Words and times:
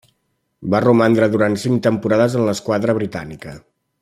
Va 0.73 0.79
romandre 0.85 1.27
durant 1.35 1.59
cinc 1.65 1.85
temporades 1.89 2.39
en 2.41 2.49
l'esquadra 2.49 3.01
britànica. 3.03 3.59